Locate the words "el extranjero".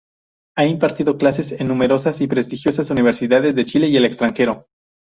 3.97-4.65